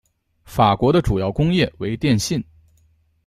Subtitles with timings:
[0.45, 2.43] 法国的主要工业为电信。